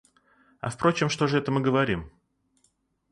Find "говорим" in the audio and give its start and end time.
1.61-2.09